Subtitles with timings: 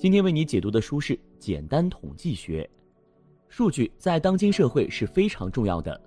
[0.00, 2.62] 今天为你解读的书是《简单统计学》。
[3.48, 6.00] 数据在当今社会是非常重要的，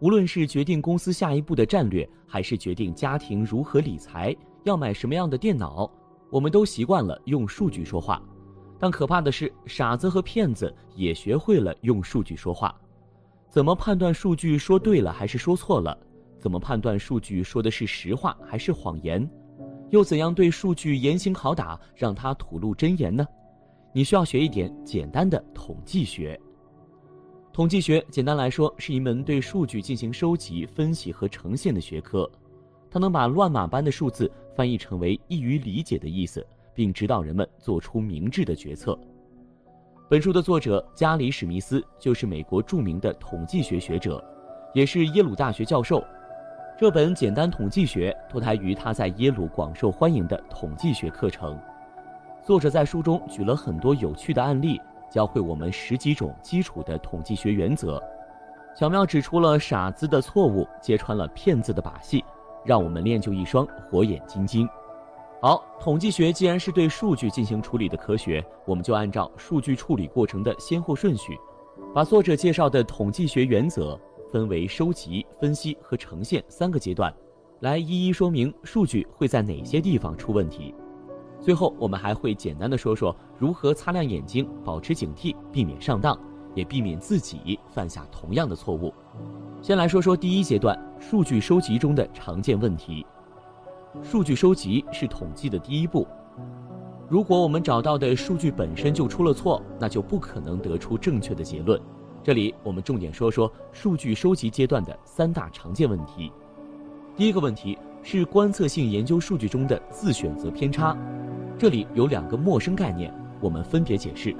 [0.00, 5.90] 无论是决定公司下一步的战略，还是决定家庭如何理财、要买什么样的电脑，
[6.30, 8.22] 我们都习惯了用数据说话。
[8.78, 12.78] 但可怕的是，傻子和骗子也学会了用数据说话。
[13.48, 15.98] 怎么判断数据说对了还是说错了？
[16.38, 19.26] 怎么判断数据说的是实话还是谎言？
[19.88, 23.26] 又怎样对数据严刑拷打，让它吐露真言呢？
[23.98, 26.40] 你需要学一点简单的统计学。
[27.52, 32.30] 统计学简单来说是一门对数据进行收集、分析和呈现的学科，
[32.88, 38.96] 它能把乱码般的数字翻译成为易于理解的意思，并指导人们做出明智的决策。
[40.08, 44.24] 本书的作者加里·史密斯就是美国著名的统计学学者，
[44.72, 46.04] 也是耶鲁大学教授。
[46.78, 51.58] 这本简单统计学脱胎于他在耶鲁广受欢迎的统计学课程。
[52.48, 54.80] 作者在书中举了很多有趣的案例，
[55.10, 58.02] 教会我们十几种基础的统计学原则，
[58.74, 62.24] 巧妙指出了傻子的错误，揭穿了骗子的把戏，
[62.64, 64.66] 让我们练就一双火眼金睛。
[65.42, 71.38] 好，统计学既然是对数据进行处理的科学，我们就按照数据处理过程的先后顺序，
[71.94, 74.00] 把作者介绍的统计学原则
[74.32, 77.14] 分为收集、分析和呈现三个阶段，
[77.60, 80.74] 来一一说明数据会在哪些地方出问题。
[81.40, 86.18] 最后，我们还会简单的说说如何擦亮眼睛，保持警惕，避免上当，
[86.54, 88.92] 也避免自己犯下同样的错误。
[89.62, 93.06] 先来说说第一阶段，数据收集中的常见问题。
[94.02, 96.06] 数据收集是统计的第一步。
[97.08, 101.80] 如果我们找到的数据本身就出了错，那就不可能得出正确的结论。
[102.22, 106.30] 这里我们重点说说数据收集阶段的三大常见问题。
[107.16, 110.96] 第一个问题是观测性研究数据中的自选择偏差。
[111.58, 114.34] 这里有两个陌生概念，我们分别解释。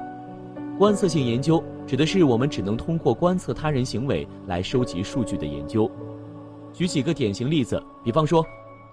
[0.79, 5.91] 观测性研究指的是我们只能通过观测他人行为来收集数据的研究。
[6.73, 8.45] 举几个典型例子，比方说。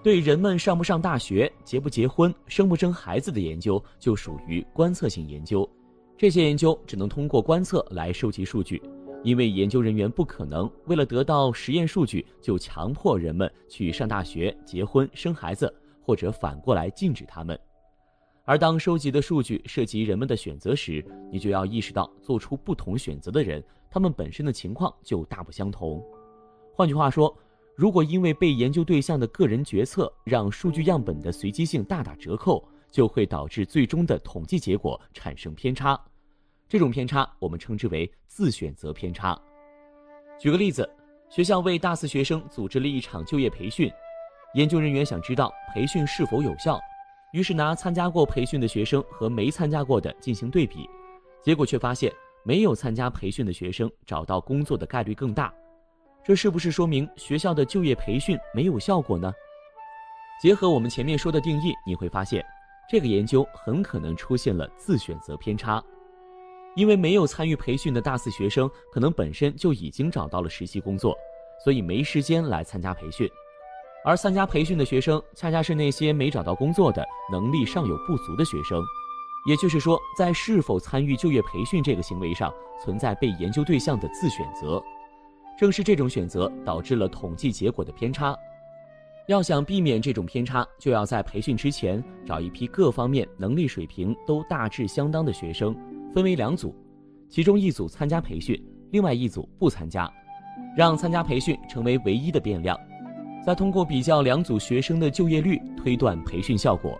[0.02, 5.68] 对人们上不上大学、结不结婚、生不生孩子的研究就属于观测性研究，
[6.16, 8.80] 这些研究只能通过观测来收集数据，
[9.26, 17.58] 因为研究人员不可能为了得到实验数据就强迫人们去上大学、结婚、生孩子，或者反过来禁止他们。
[18.44, 23.60] 而当收集的数据涉及人们的选择时，你就要意识到，做出不同选择的人，
[23.90, 26.00] 他们本身的情况就大不相同。
[26.72, 27.36] 换句话说。
[27.74, 36.00] 如果因为被研究对象的个人决策让数据样本的随机性大打折扣，就会导致最终的统计结果产生偏差。
[36.68, 39.38] 这种偏差我们称之为自选择偏差。
[40.38, 40.88] 举个例子，
[41.30, 43.90] 学校为大四学生组织了一场就业培训，
[44.54, 46.78] 研究人员想知道培训是否有效，
[47.32, 50.88] 于是拿参加过培训的学生和没参加过的进行对比，
[51.42, 52.12] 结果却发现
[52.44, 55.52] 没有参加培训的学生找到工作的概率更大。
[56.24, 59.32] 这是不是说明学校的就业培训没有效果呢？
[60.42, 62.44] 结合我们前面说的定义，你会发现，
[62.90, 65.82] 这个研究很可能出现了自选择偏差，
[66.76, 71.16] 因为没有参与培训的大四学生可能本身就已经找到了实习工作，
[71.64, 73.28] 所以没时间来参加培训，
[74.04, 78.80] 而参加培训的学生恰恰是那些没找到工作的能力尚有不足的学生，
[79.48, 82.52] 也就是说，在是否参与就业培训这个行为上，
[82.84, 84.82] 存在被研究对象的自选择。
[85.58, 88.36] 正是这种选择导致了统计结果的偏差。
[89.26, 95.74] 要想避免这种偏差，就要在培训之前找一批各方面能力水平都大致相当的学生，
[96.12, 96.74] 分为两组，
[97.28, 100.10] 其中一组参加培训，另外一组不参加，
[100.76, 102.78] 让参加培训成为唯一的变量，
[103.44, 106.98] 再通过比较两组学生的就业率推断培训效果。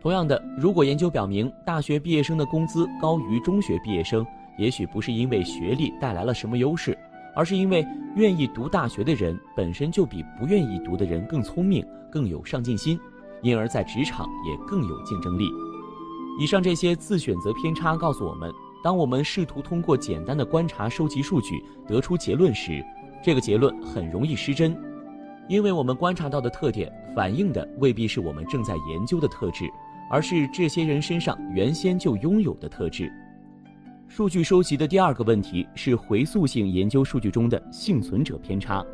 [0.00, 4.26] 同样的，如果研究表明大学毕业生的工资高于中学毕业生，
[4.58, 6.96] 也许不是因为学历带来了什么优势。
[7.36, 7.84] 而是因为
[8.14, 12.96] 愿意读大学的人本身就比不愿意读的人更聪明、更有上进心，
[13.42, 15.48] 因而，在职场也更有竞争力。
[16.38, 18.52] 以上这些自选择偏差告诉我们，
[18.82, 22.84] 当我们试图通过简单的观察收集数据得出结论时，
[23.22, 24.76] 这个结论很容易失真，
[25.48, 29.64] 因为我们观察到的特点反映的未必是我们正在研究的特质，
[30.10, 33.10] 而是这些人身上原先就拥有的特质。
[34.08, 38.84] 数据收集的第二个问题是回溯性研究数据中的幸存者偏差。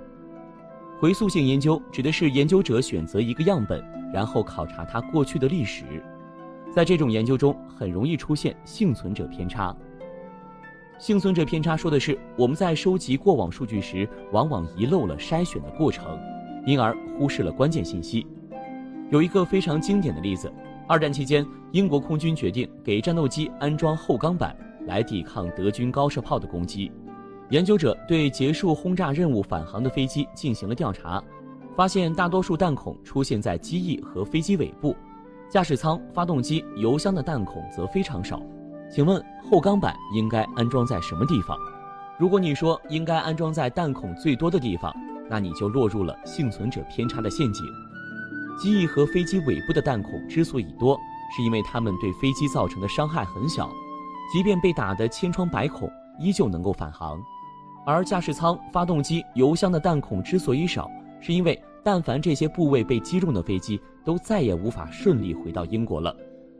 [1.01, 3.83] 回溯性研究指的是研究者选择一个样本，
[4.13, 5.85] 然后考察它过去的历史，
[6.73, 9.77] 在这种研究中很容易出现幸存者偏差。
[10.99, 16.19] 幸存者偏差说的是我们在收集过往数据时，往往遗漏了筛选的过程，
[16.67, 18.27] 因而忽视了关键信息。
[19.11, 20.53] 有一个非常经典的例子。
[20.87, 24.57] 二战期间，英国空军决定给战斗机安装后钢板，
[24.87, 26.91] 来抵抗德军高射炮的攻击。
[27.49, 31.23] 研究者对结束轰炸任务返航的飞机进行了调查，
[31.77, 34.97] 发现大多数弹孔出现在机翼和飞机尾部，
[35.51, 38.41] 驾驶舱、发动机、油箱的弹孔则非常少。
[38.89, 39.21] 请问
[39.51, 41.59] 后钢板应该安装在什么地方？
[42.21, 44.95] 如果你说应该安装在弹孔最多的地方，
[45.29, 47.65] 那你就落入了幸存者偏差的陷阱。
[48.63, 50.97] 机翼和飞机尾部的弹孔之所以多，
[51.37, 53.69] 是因为它们对飞机造成的伤害很小，
[54.33, 57.21] 即便被打得千疮百孔，依旧能够返航。
[57.85, 60.89] 而驾驶舱、发动机、油箱的弹孔之所以少，
[61.21, 66.15] 是因为但凡这些部位被击中的飞机，都再也无法顺利回到英国了。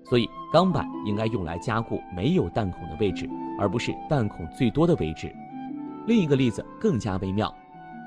[0.05, 3.29] 所以，钢板应该用来加固没有弹孔的位置，
[3.59, 5.31] 而不是弹孔最多的位置。
[6.07, 7.55] 另一个例子更加微妙，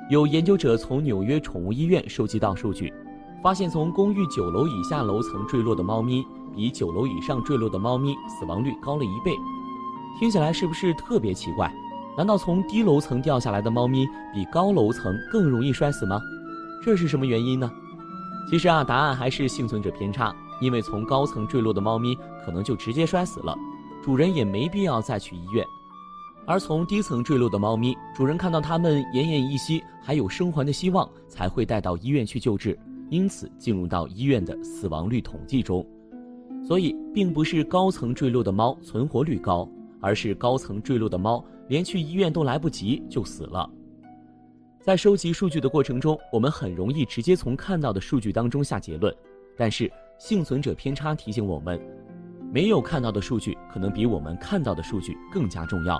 [0.09, 2.91] 有研究者从纽约宠物医院收集到数据，
[3.41, 9.31] 发现从公寓九楼以下楼层坠落的猫咪，比九楼以上坠落的猫咪死亡率高了一倍。
[10.19, 11.71] 听起来是不是特别奇怪？
[12.17, 16.21] 难道从低楼层掉下来的猫咪比高楼层更容易摔死吗？
[16.83, 17.71] 这是什么原因呢？
[18.49, 20.35] 其实啊，答案还是幸存者偏差。
[20.61, 23.53] 因为从高层坠落的猫咪可能就直接摔死了，
[24.01, 25.65] 主人也没必要再去医院；
[26.45, 32.79] 而从低层坠落的猫咪，主人看到它们奄奄一息，还有生还的希望，才会带到医院去救治，
[33.09, 35.85] 因此进入到医院的死亡率统计中。
[36.65, 39.67] 所以，并不是高层坠落的猫存活率高，
[39.99, 43.69] 而是高层坠落的猫连去医院都来不及就死了。
[44.83, 49.15] 在收集数据的过程中，我们很容易直接从看到的数据当中下结论，
[49.55, 49.89] 但是。
[50.19, 51.81] 幸存者偏差提醒我们，
[52.53, 55.99] 没有看到的数据可能比我们看到的数据更加重要。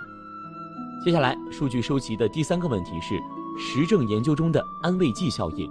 [1.03, 3.19] 接下来，数据收集的第三个问题是
[3.59, 5.69] 实证研究中的安慰剂效应。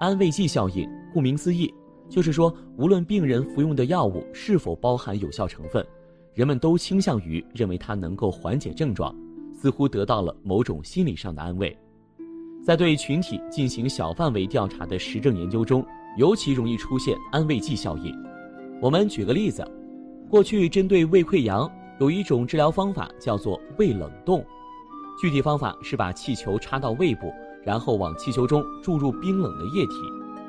[0.00, 1.72] 安慰剂效应顾名思义，
[2.10, 5.86] 就是说无论病人服用的药物是否包含有效成分，
[6.34, 9.14] 人们都倾向于认为它能够缓解症状，
[9.56, 11.76] 似乎得到了某种心理上的安慰。
[12.64, 15.84] 在对群体进行小范围调查的实证研究中。
[16.16, 18.10] 尤其容易出现安慰剂效应。
[18.80, 19.62] 我们举个例子，
[20.30, 21.70] 过去针对胃溃疡
[22.00, 24.42] 有一种治疗方法叫做胃冷冻，
[25.20, 27.30] 具体方法是把气球插到胃部，
[27.62, 29.92] 然后往气球中注入冰冷的液体，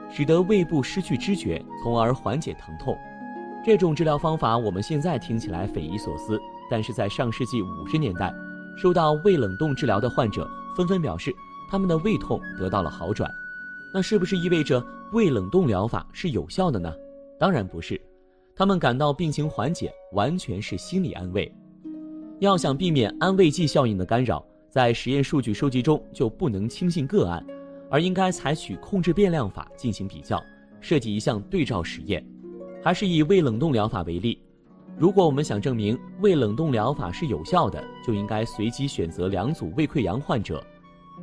[0.09, 2.97] 使得胃部失去知觉，从而缓解疼痛。
[3.65, 6.39] 这种治疗方法我们现在听起来匪夷所思，
[6.69, 8.33] 但是在上世纪五十年代，
[8.77, 11.33] 受到胃冷冻治疗的患者纷纷表示，
[11.69, 13.29] 他们的胃痛得到了好转。
[13.93, 16.93] 那是不是意味着胃冷冻疗法是有效的呢？
[17.39, 17.99] 当然不是，
[18.55, 21.51] 他们感到病情缓解完全是心理安慰。
[22.39, 27.43] 要想避免安慰剂效应的干扰，在实验数据收集中就不能轻信个案，
[27.89, 30.43] 而应该采取控制变量法进行比较，
[30.79, 32.23] 设计一项对照实验。
[32.83, 34.39] 还是以胃冷冻疗法为例，
[34.97, 40.63] 如果我们想证明胃冷冻疗法是有效的，就应该随机选择两组胃溃疡患者，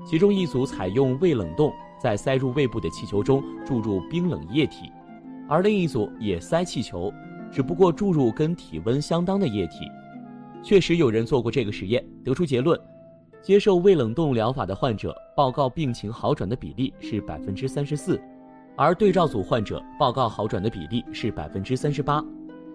[0.07, 1.73] 其中一组采用胃冷冻。
[2.03, 4.91] 在塞入胃部的气球中注入冰冷液体，
[5.49, 7.11] 而另一组也塞气球，
[7.51, 9.87] 只不过注入跟体温相当的液体。
[10.63, 12.79] 确实有人做过这个实验，得出结论：
[13.41, 18.21] 接受胃冷冻疗法的患者报告病情好转的比例是百分之三十四，
[18.77, 22.23] 而对照组患者报告好转的比例是百分之三十八。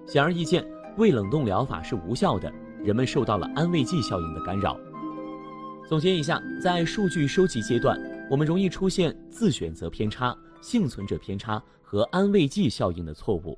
[0.08, 0.66] 显而易见，
[1.00, 2.54] 胃冷冻疗法是无效的，
[2.84, 4.78] 人们受到了安慰剂效应的干扰。
[5.88, 7.98] 总结一下，在数据收集阶段。
[8.30, 13.58] 我们容易出现自选择偏差、幸存者偏差和安慰剂效应的错误，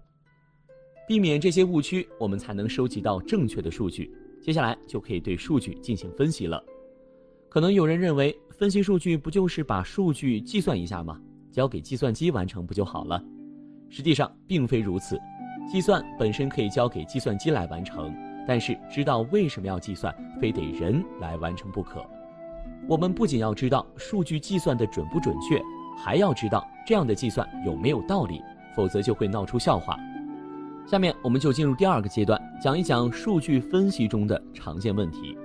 [1.07, 4.15] 避免这些误区，我们才能收集到正确的数据。
[4.39, 6.63] 接下来就可以对数据进行分析了。
[7.49, 11.19] 可能有人认为，分析数据不就是把数据计算一下吗？
[11.51, 13.21] 交给计算机完成不就好了？
[13.89, 15.19] 实际上并非如此，
[15.69, 18.13] 计算本身可以交给计算机来完成，
[18.47, 22.05] 但是知道为什么要计算，非得人来完成不可。
[22.87, 25.61] 我们不仅要知道数据计算的准不准确，
[25.97, 28.41] 还要知道这样的计算有没有道理，
[28.75, 29.97] 否则就会闹出笑话。
[30.87, 35.37] 下面我们就进入第二个阶段，讲一讲数据分析中的常见问题。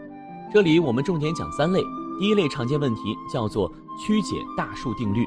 [0.53, 1.81] 这里我们重点讲三类。
[2.19, 5.27] 第一类常见问题叫做曲解大数定律。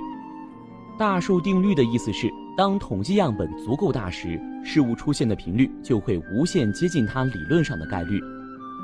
[0.98, 2.27] 大数定律的意思是，
[2.59, 8.19] 当统计样本足够大时，事物出现的频率就会无限接近它理论上的概率。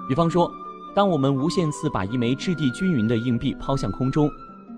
[0.07, 0.49] 比方说。
[0.95, 4.31] 当我们无限次把一枚质地均匀的硬币抛向空中，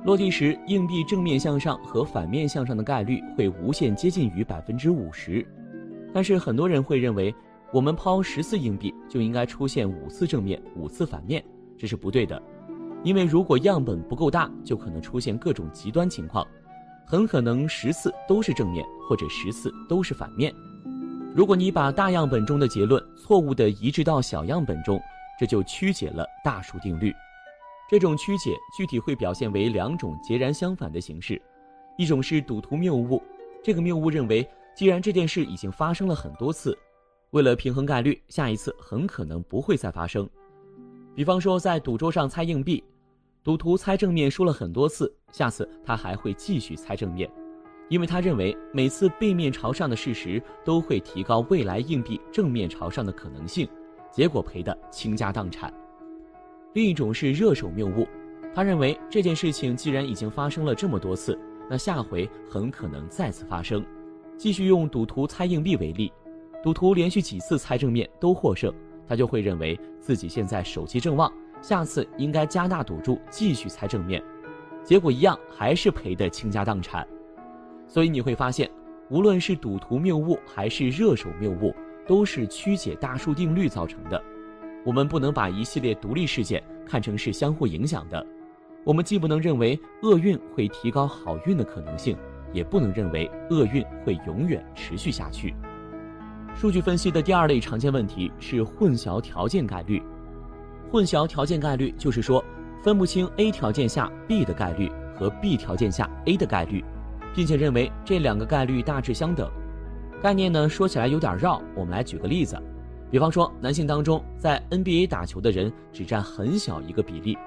[0.04, 5.46] 落地时硬币正面向上和反面向上的概率会无限接近于百分之五十。
[6.12, 7.32] 但是很多人会认为，
[7.72, 11.46] 我们抛十次硬币就应该出现五次正面、五次反面，
[11.78, 12.42] 这是不对的。
[13.04, 16.44] 因为如果样本不够大，就可能出现各种极端情况。
[17.10, 20.54] 很可能十次都是正面，或者十次都是反面。
[21.34, 25.02] 如果你把大样本中的结论错误地移植到小样本中，
[25.40, 27.16] 这就曲解了大数定律。
[27.90, 31.42] 这种曲解具体会表现为两种截然相反的形式：
[31.98, 33.24] 一种是赌徒谬误，
[33.64, 34.46] 这个谬误认为，
[34.76, 36.78] 既然这件事已经发生了很多次，
[37.32, 40.30] 为了平衡概率，下一次很可能不会再发生。
[41.16, 42.84] 比方说，在赌桌上猜硬币，
[43.48, 47.32] 赌徒猜正面输了很多次，下次他还会继续猜正面。
[47.88, 53.66] 因为他认为每次背面朝上的事实都会提高未来硬币正面朝上的可能性，
[54.12, 55.74] 结果赔得倾家荡产。
[56.74, 58.06] 另一种是热手谬误，
[58.54, 61.40] 他认为这件事情既然已经发生了这么多次，
[61.70, 63.82] 那下回很可能再次发生。
[64.36, 66.12] 继续用赌徒猜硬币为例，
[66.62, 68.74] 赌徒连续几次猜正面都获胜，
[69.08, 74.24] 他就会认为自己现在手气正旺，下次应该加大赌注继续猜正面，
[74.84, 77.06] 结果一样还是赔得倾家荡产。
[77.88, 78.70] 所以你会发现，
[79.10, 84.22] 无论是赌徒谬误还是热手谬误，都是曲解大数定律造成的。
[84.86, 88.26] 我们不能把一系列独立事件看成是相互影响的。
[88.86, 92.18] 我们既不能认为厄运会提高好运的可能性，
[92.54, 95.54] 也不能认为厄运会永远持续下去。
[96.56, 100.02] 数据分析的第二类常见问题是混淆条件概率。
[100.92, 102.44] 混淆条件概率就是说，
[102.84, 106.84] 分不清 A 条件下 B 的概率和 B 条件下 A 的概率。
[107.36, 109.48] 并且认为这两个概率大致相等，
[110.24, 111.62] 概念呢说起来有点绕。
[111.76, 112.58] 我们来举个例子，
[113.12, 117.38] 比方说男性当中在 NBA 打球的人只占很小一个比例，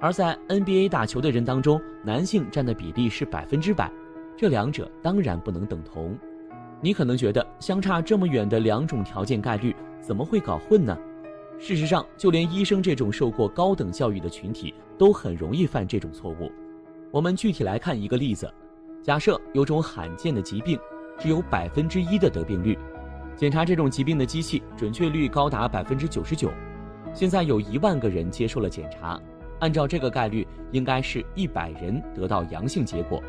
[0.00, 3.90] 而在 NBA 打球的人当中，男性占的比例是百分之百，
[4.36, 6.16] 这两者当然不能等同。
[6.80, 10.96] 你可能觉得相差这么远的两种条件概率怎么会搞混呢？
[11.64, 16.50] 事实上，就连医生这种受过高等教育的群体都很容易犯这种错误。
[17.12, 18.52] 我们具体来看一个例子。
[19.00, 20.76] 假设有种罕见的疾病，
[21.20, 22.76] 只有百分之一的得病率，
[23.36, 26.50] 检查这种疾病的机器准确率高达百分之九十九。
[27.14, 29.20] 现在有一万个人接受了检查，
[29.60, 33.22] 按照这个概率，应该是一百人得到阳性结果，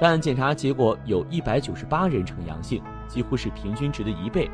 [0.00, 4.48] 但检查结果有一百九十八人呈阳性，几乎是平均值的一倍。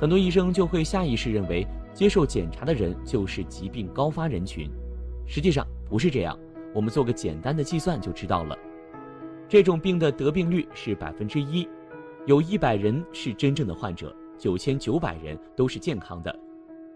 [0.00, 1.66] 很多医生就会下意识认为，
[1.98, 4.70] 接受检查的人就是疾病高发人群，
[5.26, 6.38] 实际上不是这样。
[6.72, 8.56] 我们做个简单的计算就知道了。
[9.48, 11.68] 这种病的得病率是百分之一，
[12.24, 16.32] 有一百人是真正的患者，九千九百人都是健康的。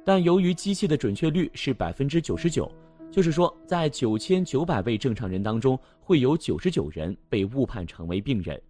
[0.05, 2.71] 但由于机器的准确率是百分之九十九，
[3.11, 8.63] 就是说在九千九百位正常人当中，会有九十九人被误判成为病人，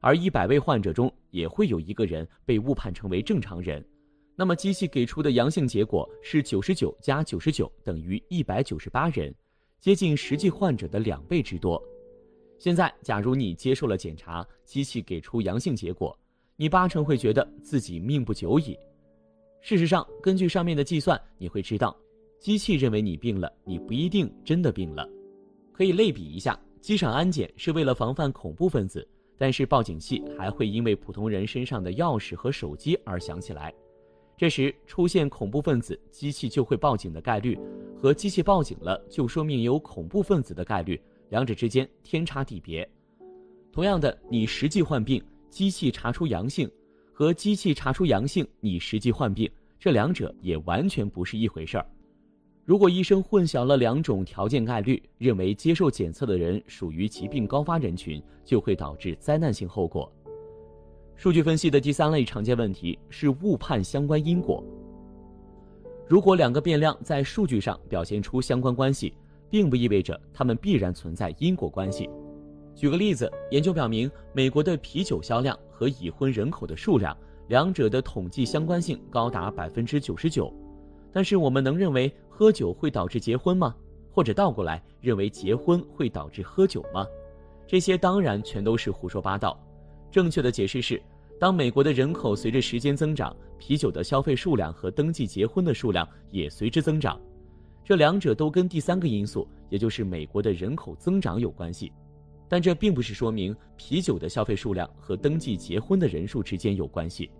[0.00, 3.82] 而一百位患者中也会有一个人被误判成为正常人。
[4.40, 9.34] 那么机器给出的阳性结果是九十九加九十九等于一百九十八人，
[9.80, 11.82] 接近实际患者的两倍之多。
[12.56, 16.16] 现在，假如你接受了检查，机器给出阳性结果，
[16.54, 18.78] 你八成会觉得自己命不久矣。
[19.60, 21.96] 事实上，根据上面的计算，你会知道，
[22.38, 25.04] 机器认为你病了，你不一定真的病了。
[25.72, 29.04] 可以类比一下，机场安检是为了防范恐怖分子，
[29.36, 33.74] 但是报警器还会因为普通人身上的钥匙和手机而响起来。
[34.38, 37.58] 这时出现恐怖分子，机器就会报警的概率，
[38.00, 40.98] 和机器报警了就说明有恐怖分子的概率。
[41.28, 42.88] 两者之间天差地别。
[43.72, 46.70] 同样的，你实际患病，机器查出阳性，
[47.12, 51.84] 和机器查出阳性，你实际患病，这两者也完全不是一回事儿。
[52.64, 60.10] 如果医生混淆了两种条件概率，认为接受检测的人属于疾病高发人群，就会导致灾难性后果。
[61.18, 64.62] 数据分析的第三类常见问题是误判相关因果。
[66.06, 69.12] 如果两个变量在数据上表现出相关关系，
[69.50, 72.08] 并不意味着它们必然存在因果关系。
[72.72, 77.16] 举个例子，研究表明，美国的啤酒销量和已婚人口的数量，
[77.48, 80.54] 两者的统计相关性高达百分之九十九。
[81.12, 83.74] 但是，我们能认为喝酒会导致结婚吗？
[84.12, 87.04] 或者倒过来，认为结婚会导致喝酒吗？
[87.66, 89.60] 这些当然全都是胡说八道。
[90.10, 91.00] 正确的解释是，
[91.38, 97.20] 当美国的人口随着时间增长，啤酒的消费数量和登记结婚的数量也随之增长。
[97.84, 101.92] 这两者都跟第三个因素，也就是美国的人口增长有关系，
[102.48, 107.30] 但这并不是说明啤酒的消费数量和登记结婚的人数之间有关系。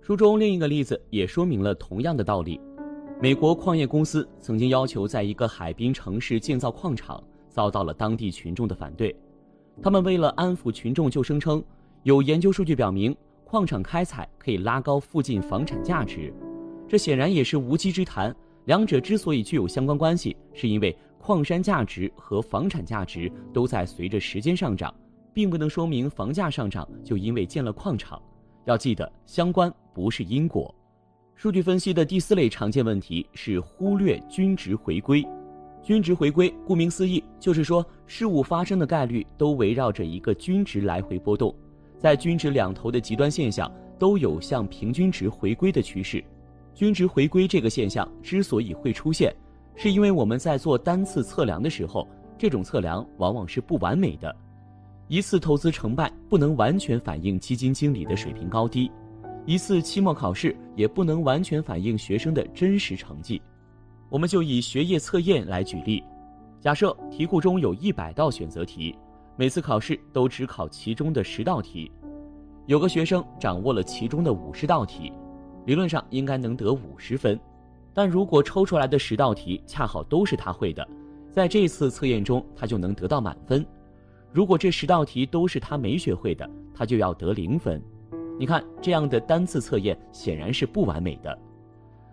[0.00, 2.60] 书中另一个例子也说明了同样的道理：
[3.20, 9.14] 美国矿业公司曾经要求在一个海滨城市建造矿场，遭到了当地群众的反对。
[9.82, 11.60] 他们为了安抚群众，就声称
[12.04, 16.30] 有研究数据表明矿场开采可以拉高附近房产价值，
[16.86, 18.34] 这显然也是无稽之谈。
[18.66, 24.94] 两者之所以具有相关关系，是因为矿山价值和房产价值都在随着时间上涨，
[25.32, 28.20] 并不能说明房价上涨就因为建了矿场。
[28.66, 30.74] 要记得，相关不是因果。
[31.34, 35.26] 数据分析的第四类常见问题是忽略均值回归。
[35.82, 41.54] 均值回归，顾名思义，就是说事物发生的概率都围绕着一个均值来回波动，
[42.04, 46.22] 在均值两头的极端现象都有向平均值回归的趋势。
[46.74, 49.34] 均值回归这个现象之所以会出现，
[49.74, 52.06] 是因为我们在做单次测量的时候，
[52.36, 54.36] 这种测量往往是不完美的，
[55.08, 58.92] 一次投资成败不能完全反映基金经理的水平高低，
[59.46, 63.40] 一次期末考试也不能完全反映学生的真实成绩。
[64.10, 66.04] 我们就以学业测验来举例，
[66.60, 68.94] 假设题库中有一百道选择题，
[69.36, 71.90] 每次考试都只考其中的十道题，
[72.66, 75.12] 有个学生掌握了其中的五十道题，
[75.66, 77.38] 理论上应该能得五十分，
[77.92, 80.86] 但如果抽出来的十道题恰好都是他会的，
[81.32, 83.60] 在这次测验中他就能得到满分；
[84.30, 87.82] 如果这十道题都是他没学会的，他就要得零分。
[88.38, 91.36] 你看，这样的单次测验显然是不完美的。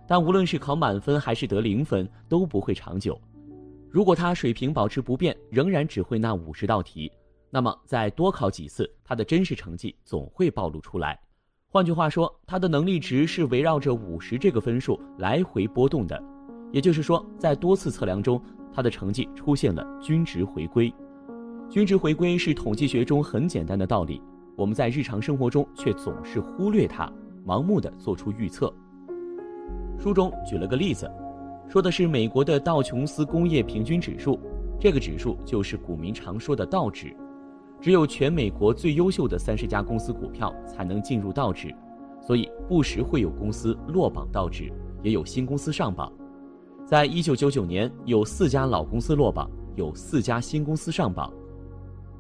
[0.08, 3.20] 但无论是考满分还是得零分都不会长久。
[3.92, 7.12] 如果他水平保持不变，仍然只会那五十道题，
[7.50, 11.20] 那么再多考几次，他的真实成绩总会暴露出来。
[11.68, 16.22] 换句话说，他的能力值是围绕着五十这个分数来回波动的。
[16.72, 18.42] 也就是说，在多次测量中，
[18.74, 20.94] 他的成绩出现了均值回归。
[21.70, 24.22] 均值回归是统计学中很简单的道理，
[24.56, 27.12] 我们在日常生活中却总是忽略它，
[27.46, 28.74] 盲目的做出预测。
[30.00, 31.12] 书中举了个例子，
[31.72, 34.38] 说的是美国的道琼斯工业平均指数，
[34.78, 37.16] 这个指数就是股民常说的道指，
[37.80, 41.74] 只有全美国最优秀的三十家公司股票才能进入道指，
[42.20, 44.70] 所以不时会有公司落榜道指，
[45.02, 46.12] 也有新公司上榜。
[46.86, 51.32] 在一九九九年，有四家老公司落榜，有四家新公司上榜。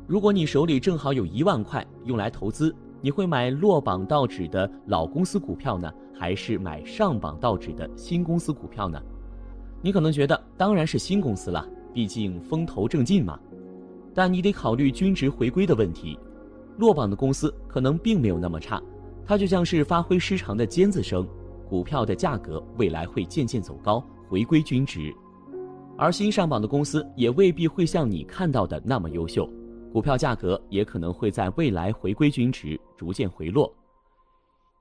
[0.07, 5.91] 如果你手里正好有一万块用来投资，你会买落榜道指的老公司股票呢？
[6.17, 8.97] 还是买上榜道指的新公司股票呢？
[9.81, 13.39] 你可能觉得当然是新公司了，毕竟风头正劲嘛。
[14.13, 16.19] 但你得考虑均值回归的问题，
[16.77, 18.81] 落榜的公司可能并没有那么差，
[19.25, 21.27] 它就像是发挥失常的尖子生，
[21.67, 25.13] 股票的价格未来会渐渐走高，回归均值。
[25.97, 29.49] 而新上榜的公司也未必会像你看到的那么优秀，
[29.93, 33.73] 股票价格也可能会在未来回归均值，逐渐回落。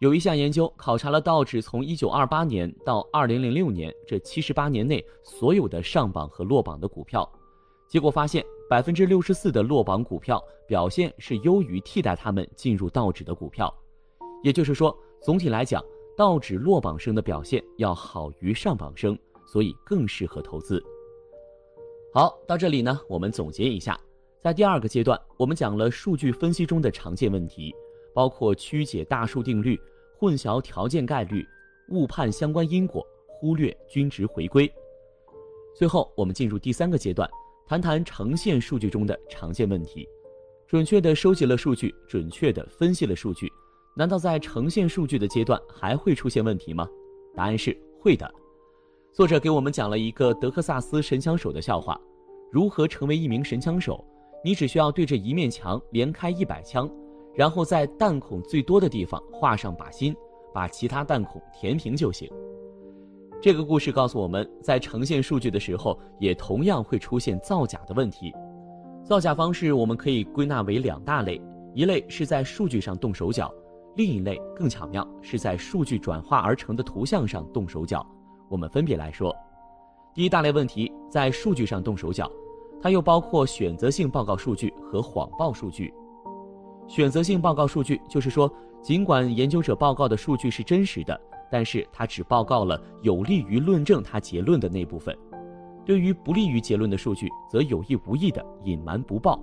[0.01, 7.31] 有一项研究考察了道指从1928年到2006年这78年内所有的上榜和落榜的股票，
[7.87, 13.71] 结果发现64%的落榜股票表现是优于替代他们进入道指的股票，
[14.43, 15.85] 也就是说，总体来讲，
[16.17, 20.83] 道指落榜生的表现要好于上榜生，所以更适合投资。
[22.15, 24.01] 好，到这里呢，我们总结一下，
[24.41, 27.75] 在第二个阶段，我们讲了数据分析中的常见问题。
[28.13, 29.81] 包括曲解大数定律、
[30.21, 31.49] 混淆条件概率、
[31.89, 34.71] 误判相关因果、忽略均值回归。
[35.75, 37.27] 最后，我们进入第三个阶段，
[37.67, 40.07] 谈谈呈现数据中的常见问题。
[40.67, 43.51] 准确地收集了数据，准确地分析了数据，
[43.97, 46.87] 难道在呈现数据的阶段还会出现问题吗？
[47.35, 48.31] 答案是会的。
[49.15, 51.99] 作者给我们讲了一个德克萨斯神枪手的笑话：
[52.53, 54.05] 如何成为一名神枪手？
[54.45, 56.87] 你只需要对着一面墙连开一百枪。
[57.35, 60.15] 然后在弹孔最多的地方画上靶心，
[60.53, 62.31] 把其他弹孔填平就行。
[63.41, 68.33] 这个故事告诉我们在呈现数据的时候，也同样会出现造假的问题。
[69.03, 71.41] 造假方式我们可以归纳为两大类：
[71.75, 73.51] 一类是在数据上动手脚，
[73.97, 78.07] 另一类更巧妙，是在数据转化而成的图像上动手脚。
[78.51, 79.35] 我们分别来说。
[80.13, 82.31] 第一大类问题在数据上动手脚，
[82.83, 85.95] 它又包括选择性报告数据和谎报数据。
[86.91, 95.17] 选择性报告数据就是说，尽管研究者报告的数据是真实的，但是他只报告了有利于论证他结论的那部分，
[95.87, 99.41] 对于不利于结论的数据，则有意无意的隐瞒不报。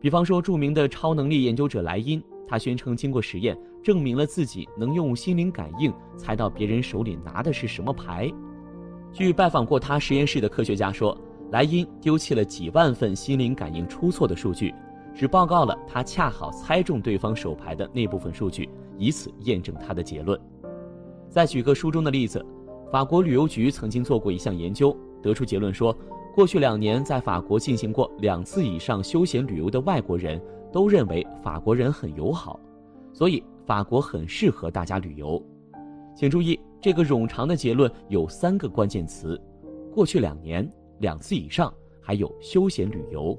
[0.00, 8.28] 比方说，著名的超能力研究者莱因，他宣称经过实验证明了自己能用心灵感应猜到别人手里拿的是什么牌。
[9.12, 11.16] 据拜访过他实验室的科学家说，
[11.52, 14.74] 莱因丢弃了几万份心灵感应出错的数据。
[15.16, 20.38] 只报告了他恰好猜中对方手牌的那部分数据，以此验证他的结论。
[21.30, 22.44] 再举个书中的例子，
[22.92, 25.96] 法国旅游局曾经做过一项研究，得出结论说，
[26.34, 30.38] 过去两年在法国进行过两次以上休闲旅游的外国人
[30.70, 32.60] 都认为法国人很友好，
[33.14, 35.42] 所以法国很适合大家旅游。
[36.14, 39.40] 请注意，这个冗长的结论有三个关键词：
[39.94, 43.34] 过去两年、两次以上，还有休闲旅游。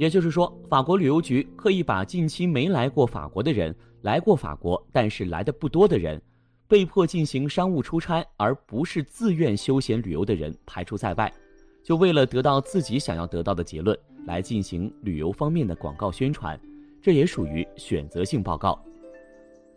[0.00, 6.18] 也就是说，法国旅游局刻意把近期没来过法国的人、来过法国但是来的不多的人、
[6.66, 11.30] 被迫进行商务出差而不是自愿休闲旅游的人排除在外，
[11.84, 16.58] 就为了得到自己想要得到的结论来进行旅游方面的广告宣传，
[17.02, 18.82] 这也属于选择性报告。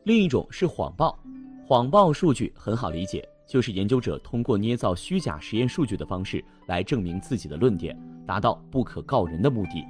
[0.05, 1.19] 另一种是谎报，
[1.67, 3.27] 谎报数据很好理解。
[3.45, 7.93] 就是研究者通过捏造虚假实验数据的方式来证明自己的论点，
[8.25, 9.83] 达到不可告人的目的。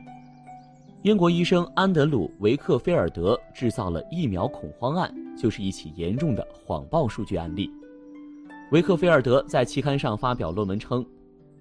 [1.03, 7.69] 英国医生安德鲁·维克菲尔德制造了疫苗恐慌案，就是一起严重的谎报数据案例。
[8.71, 11.05] 维克菲尔德在期刊上发表论文称，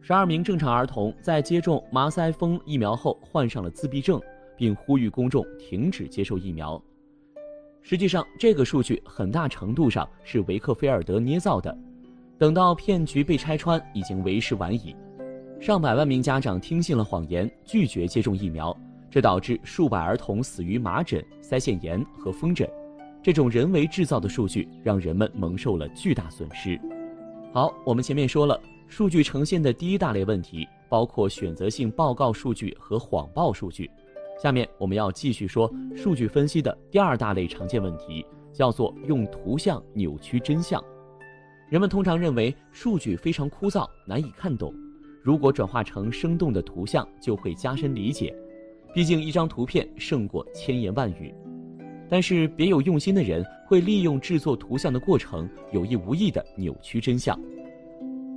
[0.01, 4.21] 十二名正常儿童在接种麻腮风疫苗后患上了自闭症，
[4.57, 6.81] 并呼吁公众停止接受疫苗。
[7.81, 11.77] 实际上，这个数据很大程度上是维克菲尔德捏造的。
[12.39, 14.95] 等到骗局被拆穿，已经为时晚矣。
[15.61, 18.77] 上百万名家长听信了谎言，拒绝接种疫苗，
[19.13, 22.67] 这导致数百儿童死于麻疹、腮腺炎和风疹。
[23.23, 26.81] 这种人为制造的数据，让人们蒙受了巨大损失。
[27.53, 33.91] 好，我们前面说了，数据呈现的第一大类问题包括选择性报告数据和谎报数据。
[34.43, 40.83] 下面我们要继续说数据分析的第二大类常见问题，叫做用图像扭曲真相。
[41.69, 44.75] 人们通常认为数据非常枯燥，难以看懂，
[45.23, 48.35] 如果转化成生动的图像，就会加深理解。
[48.93, 51.35] 毕竟一张图片胜过千言万语。
[52.09, 57.39] 但是别有用心的人会利用制作图像的过程，有意无意地扭曲真相。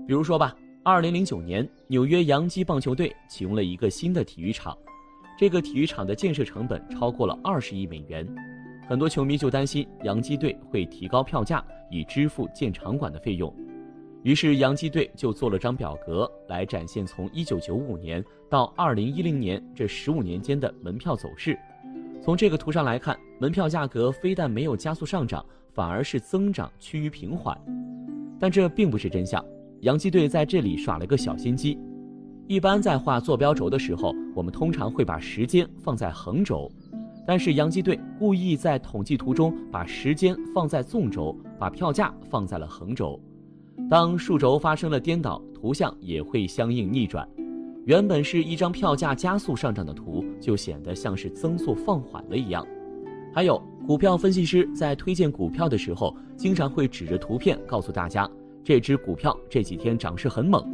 [0.07, 4.77] 比如说吧，二零零九年，纽约洋基棒球队启用了一个新的体育场。
[5.37, 8.25] 这个体育场的建设成本超过了二十亿美元，
[8.87, 13.53] 很多球迷就担心洋基队会提高票价以支付建场馆的费用，
[14.25, 21.55] 于是洋基队就做了张表格来展现从一九九五年到二零一零年这十五年间的门票走势。
[22.23, 27.55] 从这个图上来看，门票价格非但没有加速上涨，反而是增长趋于平缓。
[28.39, 29.45] 但这并不是真相，
[29.81, 31.77] 洋基队在这里耍了个小心机。
[32.47, 36.67] 一般在画坐标轴的时候，我们通常会把时间放在横轴，
[37.27, 43.21] 但是洋基队故意在统计图中把时间放在纵轴，把票价放在了横轴。
[43.89, 47.27] 当数轴发生了颠倒，图像也会相应逆转。
[47.85, 52.65] 原本是一张票价加速上涨的图，就显得像是增速放缓了一样。
[53.31, 58.27] 还有，股票分析师在推荐股票的时候，经常会指着图片告诉大家，
[58.63, 60.65] 这只股票这几天涨势很猛。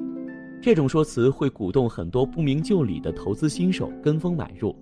[0.62, 4.74] 这种说辞会鼓动很多不明就里的投资新手跟风买入。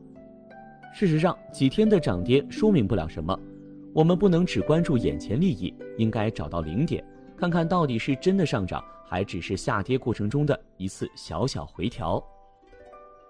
[0.93, 3.39] 事实上，几天的涨跌说明不了什么。
[3.93, 7.03] 我们不能只关注眼前利益，应该找到零点，
[7.39, 12.21] 看看到底是真的上涨，还只是下跌过程中的一次小小回调。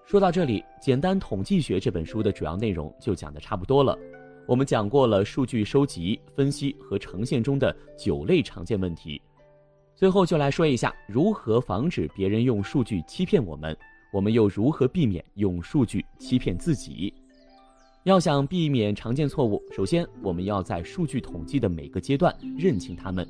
[0.03, 3.95] 说到这里，《简单统计学》这本书的主要内容就讲的差不多了。
[4.47, 9.21] 我们讲过了数据收集、分析和呈现中的九类常见问题。
[9.95, 13.77] 最后就来说一下如何防止别人用数据欺骗我们，
[14.11, 17.13] 我们又如何避免用数据欺骗自己？
[18.05, 23.23] 要想避免常见错误，首先我们要在数据统计的每个阶段认清它们；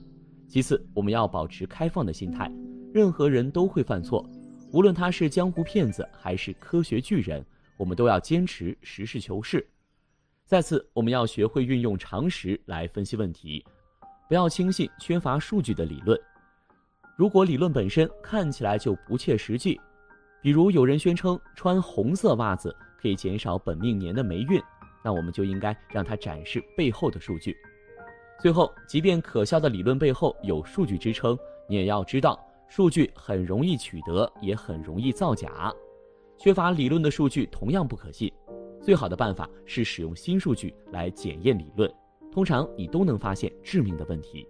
[0.50, 2.52] 其次，我们要保持开放的心态，
[2.92, 4.28] 任何人都会犯错，
[4.74, 7.46] 无论他是江湖骗子还是科学巨人，
[7.78, 9.60] 我们都要坚持实事求是；
[10.48, 13.64] 再次，我们要学会运用常识来分析问题，
[14.28, 16.20] 不要轻信缺乏数据的理论。
[17.16, 19.80] 如果理论本身看起来就不切实际，
[20.42, 24.60] 比如有人宣称穿红色袜子可以减少本命年的霉运，
[25.04, 27.56] 那我们就应该让他展示背后的数据。
[28.39, 35.73] 最后，即便可笑的理论背后有数据支撑，你也要知道，数据很容易取得，也很容易造假。
[36.38, 38.32] 缺乏理论的数据同样不可信。
[38.82, 41.93] 最好的办法是使用新数据来检验理论，
[42.32, 44.47] 通常你都能发现致命的问题。